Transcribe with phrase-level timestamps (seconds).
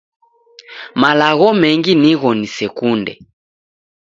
[1.01, 3.13] Malogho mengi nigho nisekunde